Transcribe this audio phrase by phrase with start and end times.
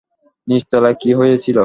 [0.47, 1.57] নিচতলায় কী হয়েছিল?